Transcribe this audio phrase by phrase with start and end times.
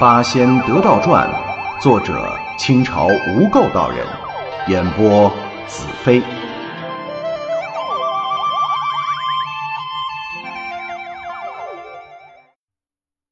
[0.02, 1.28] 《八仙得道传》，
[1.82, 4.06] 作者清朝无垢道人，
[4.66, 5.28] 演播
[5.68, 6.22] 子飞。《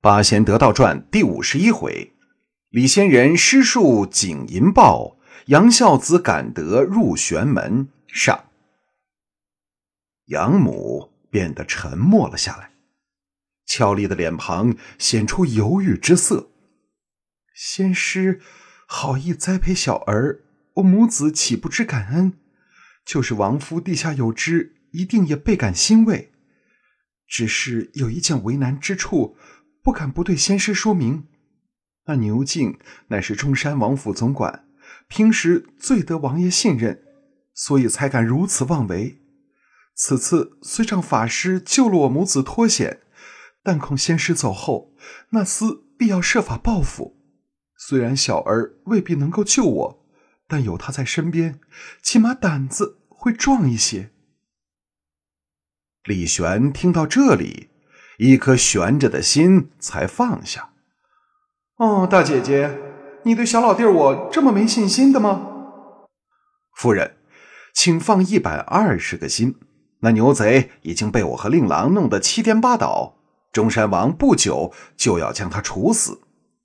[0.00, 2.14] 八仙得道传》第五十一回：
[2.70, 8.44] 李仙人施术景银豹，杨孝子赶得入玄门上。
[10.28, 12.70] 养母变得沉默了下来，
[13.66, 16.52] 俏丽的脸庞显出犹豫之色。
[17.54, 18.40] 仙师
[18.84, 20.40] 好意栽培小儿，
[20.74, 22.32] 我母子岂不知感恩？
[23.06, 26.32] 就是王夫地下有知，一定也倍感欣慰。
[27.28, 29.36] 只是有一件为难之处，
[29.82, 31.28] 不敢不对仙师说明。
[32.06, 34.64] 那牛敬乃是中山王府总管，
[35.06, 37.02] 平时最得王爷信任，
[37.54, 39.20] 所以才敢如此妄为。
[39.94, 43.00] 此次虽让法师救了我母子脱险，
[43.62, 44.92] 但恐仙师走后，
[45.30, 47.20] 那厮必要设法报复。
[47.86, 50.06] 虽然小儿未必能够救我，
[50.48, 51.60] 但有他在身边，
[52.00, 54.10] 起码胆子会壮一些。
[56.04, 57.68] 李玄听到这里，
[58.16, 60.70] 一颗悬着的心才放下。
[61.76, 62.78] 哦，大姐姐，
[63.24, 65.50] 你对小老弟我这么没信心的吗？
[66.74, 67.18] 夫人，
[67.74, 69.56] 请放一百二十个心。
[70.00, 73.18] 那牛贼已经被我和令郎弄得七颠八倒，
[73.52, 76.22] 中山王不久就要将他处死。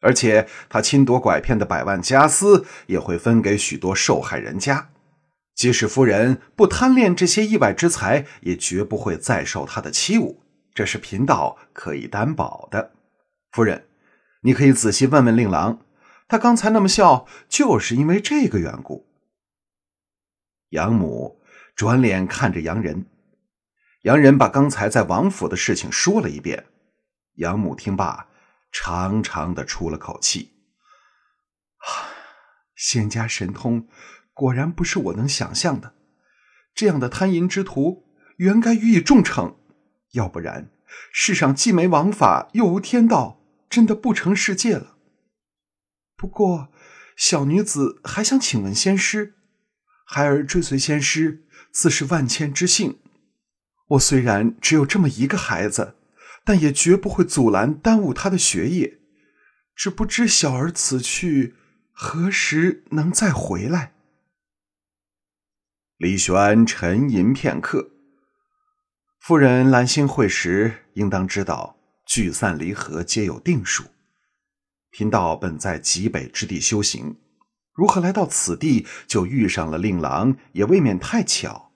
[0.00, 4.90] 而且他侵夺拐骗的百万家私也会分给许多受害人家，
[5.54, 10.38] 即使夫人不贪恋这些意外之财，也绝不会再受他的欺侮，
[10.74, 12.92] 这是贫道可以担保的。
[13.52, 13.84] 夫人，
[14.42, 15.80] 你可以仔细问问令郎，
[16.28, 19.06] 他刚才那么笑，就是因为这个缘故。
[20.70, 21.42] 养母
[21.74, 23.04] 转脸看着洋人，
[24.02, 26.64] 洋人把刚才在王府的事情说了一遍。
[27.34, 28.28] 养母听罢。
[28.72, 30.52] 长长的出了口气，
[32.74, 33.88] 仙家神通
[34.32, 35.94] 果然不是我能想象的。
[36.74, 38.06] 这样的贪淫之徒，
[38.36, 39.56] 原该予以重惩，
[40.12, 40.70] 要不然
[41.12, 44.96] 世上既没王法，又无天道，真的不成世界了。
[46.16, 46.72] 不过，
[47.16, 49.34] 小女子还想请问仙师，
[50.06, 53.00] 孩儿追随仙师，自是万千之幸。
[53.88, 55.96] 我虽然只有这么一个孩子。
[56.44, 58.98] 但也绝不会阻拦耽误他的学业，
[59.74, 61.54] 只不知小儿此去
[61.92, 63.92] 何时能再回来？
[65.96, 67.90] 李玄沉吟片刻，
[69.20, 73.84] 夫人兰心会时，应当知道聚散离合皆有定数。
[74.90, 77.18] 贫道本在极北之地修行，
[77.72, 81.70] 如何来到此地就遇上了令郎，也未免太巧。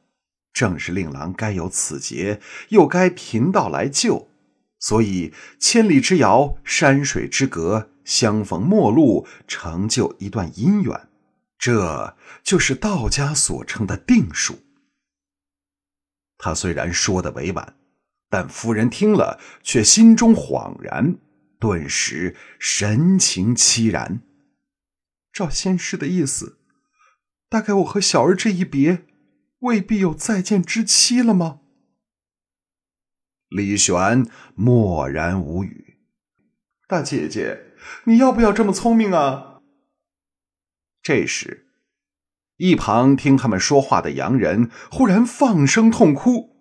[0.52, 4.28] 正是令郎该有此劫，又该贫道来救。
[4.86, 11.08] 所以，千里之遥，山水之隔，相逢陌路，成就一段姻缘，
[11.58, 14.58] 这就是道家所称的定数。
[16.36, 17.76] 他虽然说的委婉，
[18.28, 21.16] 但夫人听了却心中恍然，
[21.58, 24.20] 顿时神情凄然。
[25.32, 26.58] 照仙师的意思，
[27.48, 29.06] 大概我和小儿这一别，
[29.60, 31.60] 未必有再见之期了吗？
[33.54, 34.26] 李玄
[34.56, 35.94] 默然无语。
[36.88, 37.66] 大姐姐，
[38.02, 39.60] 你要不要这么聪明啊？
[41.00, 41.64] 这时，
[42.56, 46.56] 一旁听他们说话的洋人忽然放声痛哭：“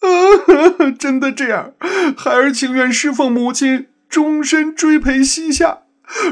[0.00, 1.74] 啊， 真的这样？
[2.16, 5.82] 孩儿情愿侍奉母亲，终身追陪膝下。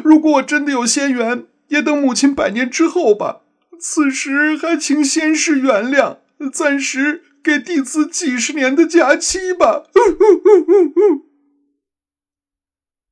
[0.03, 3.43] 如果我真的有仙缘，也等母亲百年之后吧。
[3.79, 6.17] 此时还请仙师原谅，
[6.51, 9.85] 暂时。”给弟子几十年的假期吧。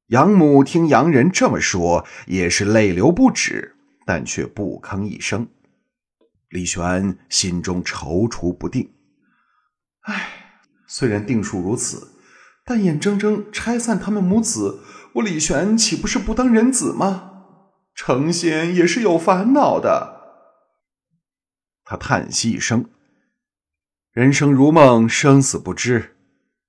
[0.08, 3.74] 养母听洋人这么说，也是泪流不止，
[4.04, 5.48] 但却不吭一声。
[6.50, 8.92] 李玄心中踌躇不定。
[10.02, 12.12] 唉，虽然定数如此，
[12.62, 14.80] 但眼睁睁拆散他们母子，
[15.14, 17.32] 我李玄岂不是不当人子吗？
[17.94, 20.14] 成仙也是有烦恼的。
[21.82, 22.90] 他叹息一声。
[24.16, 26.16] 人生如梦，生死不知。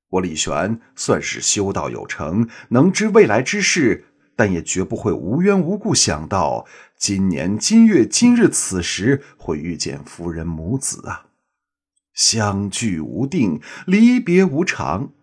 [0.09, 4.03] 我李玄算是修道有成，能知未来之事，
[4.35, 6.67] 但也绝不会无缘无故想到
[6.97, 11.27] 今年今月今日此时会遇见夫人母子啊！
[12.13, 15.13] 相聚无定，离别无常。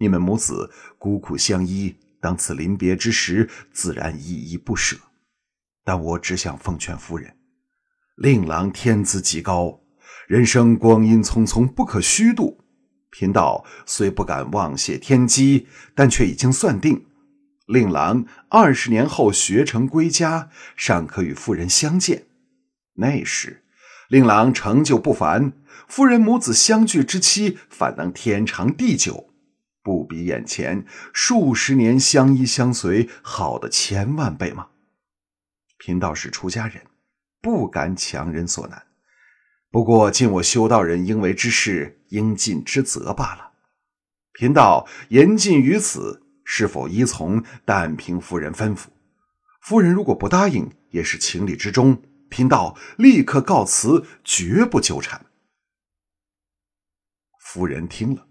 [0.00, 4.96] 你们母子孤苦相依，当此临别之时，自然依依不舍。
[5.84, 7.36] 但我只想奉劝夫人，
[8.16, 9.78] 令郎天资极高。
[10.28, 12.58] 人生光阴匆匆，不可虚度。
[13.08, 17.06] 贫道虽不敢妄泄天机，但却已经算定，
[17.66, 22.26] 令郎二十年后学成归家，尚可与夫人相见。
[22.96, 23.64] 那时，
[24.10, 25.54] 令郎成就不凡，
[25.86, 29.30] 夫人母子相聚之期，反能天长地久，
[29.82, 30.84] 不比眼前
[31.14, 34.66] 数十年相依相随好的千万倍吗？
[35.78, 36.82] 贫道是出家人，
[37.40, 38.87] 不敢强人所难。
[39.70, 43.52] 不过，尽我修道人应为之事，应尽之责罢了。
[44.32, 47.44] 贫道言尽于此，是否依从？
[47.64, 48.86] 但凭夫人吩咐。
[49.60, 52.02] 夫人如果不答应，也是情理之中。
[52.30, 55.26] 贫道立刻告辞，绝不纠缠。
[57.38, 58.26] 夫人听了，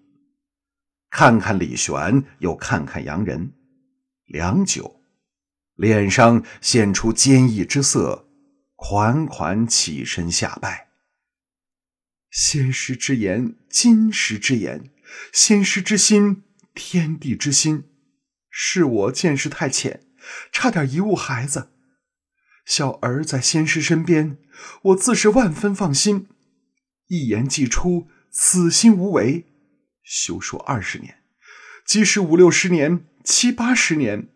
[1.09, 3.53] 看看李玄，又看看洋人，
[4.25, 5.01] 良久，
[5.75, 8.27] 脸上现出坚毅之色，
[8.75, 10.86] 款款起身下拜。
[12.29, 14.89] 先师之言，今时之言；
[15.31, 16.43] 先师之心，
[16.73, 17.85] 天地之心。
[18.49, 20.01] 是我见识太浅，
[20.51, 21.69] 差点贻误孩子。
[22.65, 24.37] 小儿在先师身边，
[24.83, 26.27] 我自是万分放心。
[27.07, 29.45] 一言既出，此心无违。
[30.03, 31.19] 休说二十年，
[31.85, 34.27] 即使五六十年、七八十年，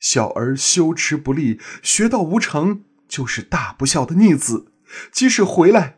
[0.00, 4.72] 小儿修持不力，学道无成，就是大不孝的逆子。
[5.12, 5.95] 即使回来，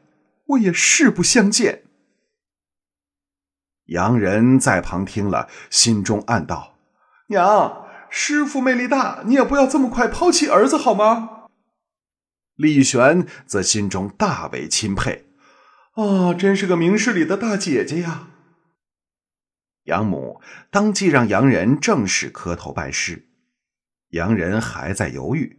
[0.49, 1.85] 我也誓不相见。
[3.87, 6.79] 洋人在旁听了，心中暗道
[7.29, 11.49] ：“娘，师傅魅力大，你也不要这么快抛弃儿子好吗？”
[12.57, 15.27] 李玄则心中大为钦佩，
[15.95, 18.29] 啊，真是个明事理的大姐姐呀！
[19.85, 23.29] 养母当即让洋人正式磕头拜师，
[24.11, 25.59] 洋人还在犹豫，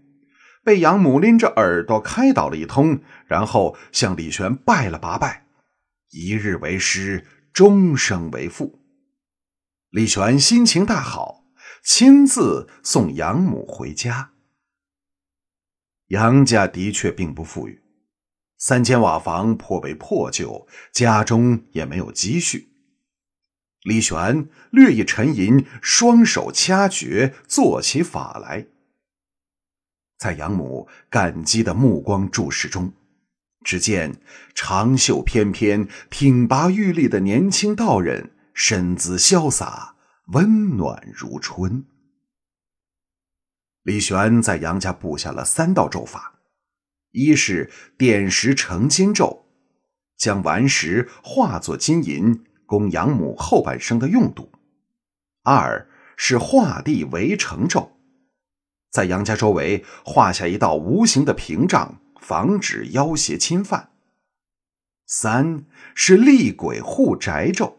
[0.69, 5.47] 被养母拎着耳朵开导了一通，然后向李玄拜了八拜，
[6.11, 8.79] 一日为师，终生为父。
[9.89, 11.43] 李玄心情大好，
[11.83, 14.33] 亲自送养母回家。
[16.09, 17.81] 杨家的确并不富裕，
[18.59, 22.69] 三间瓦房颇为破旧，家中也没有积蓄。
[23.81, 28.67] 李玄略一沉吟，双手掐诀，做起法来。
[30.19, 32.91] 在养母感激的目光注视中，
[33.63, 34.19] 只见
[34.53, 39.95] 长袖翩翩、挺拔玉立的年轻道人，身姿潇洒，
[40.33, 41.85] 温暖如春。
[43.83, 46.41] 李玄在杨家布下了三道咒法：
[47.11, 49.45] 一是点石成金咒，
[50.17, 54.51] 将顽石化作金银，供养母后半生的用度；
[55.43, 55.87] 二
[56.17, 57.98] 是画地为城咒，
[58.91, 63.89] 在杨家周围画下一道无形的屏障，防止妖邪侵犯；
[65.05, 67.77] 三是厉鬼护宅咒。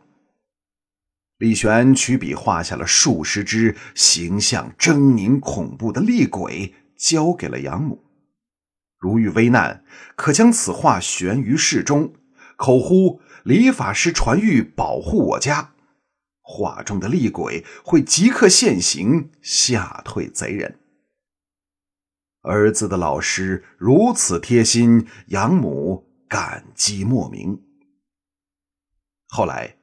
[1.38, 8.04] 李玄取笔画下了数十只形象狰狞恐怖的厉鬼，交给了养母。
[8.98, 9.82] 如遇危难，
[10.14, 12.12] 可将此画悬于室中，
[12.56, 15.72] 口呼“李法师传谕，保护我家”，
[16.42, 20.79] 画中的厉鬼会即刻现形，吓退贼人。
[22.42, 27.60] 儿子的老师如此贴心，养母感激莫名。
[29.28, 29.76] 后来。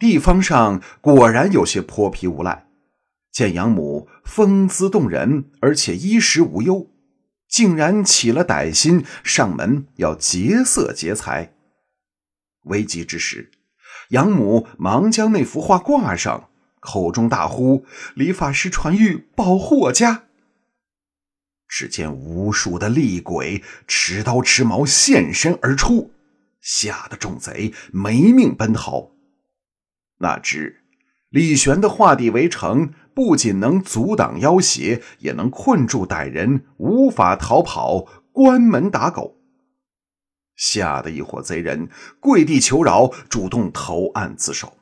[0.00, 2.68] 地方上果然有些泼皮无赖，
[3.32, 6.88] 见养母风姿动人，而且衣食无忧，
[7.48, 11.52] 竟然起了歹心，上门要劫色劫财。
[12.66, 13.50] 危急之时，
[14.10, 16.48] 养母忙将那幅画挂上，
[16.78, 17.84] 口中大呼
[18.14, 20.26] ：“李法师传谕，保护我家。”
[21.68, 26.12] 只见无数的厉鬼持刀持矛现身而出，
[26.60, 29.10] 吓得众贼没命奔逃。
[30.20, 30.82] 哪知
[31.28, 39.36] 李玄的画地为城，不仅能阻挡妖邪，也能困住歹人，无法逃跑，关门打狗。
[40.56, 44.78] 吓得一伙贼人跪地求饶，主动投案自首。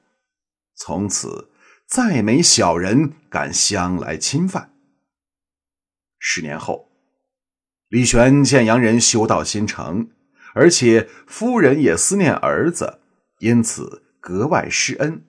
[0.76, 1.50] 从此
[1.87, 4.75] 再没小人敢相来侵犯。
[6.28, 6.88] 十年后，
[7.88, 10.09] 李玄见洋人修道心诚，
[10.54, 12.99] 而且夫人也思念儿子，
[13.38, 14.02] 因此。
[14.18, 15.23] 格外施恩，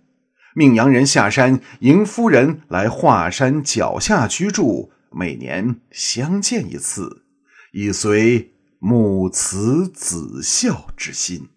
[0.55, 7.21] 命洋人下山迎夫人来华山脚下居住，每年相见一次，
[7.73, 11.49] 以随母慈子孝之心。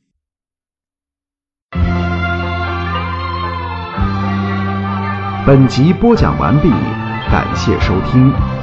[5.46, 6.68] 本集播讲完毕，
[7.30, 8.59] 感谢收听。